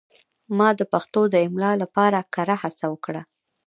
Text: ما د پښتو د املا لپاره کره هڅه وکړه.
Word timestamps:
ما 0.57 0.69
د 0.79 0.81
پښتو 0.93 1.21
د 1.29 1.35
املا 1.47 1.71
لپاره 1.83 2.19
کره 2.33 2.55
هڅه 2.63 2.85
وکړه. 2.93 3.21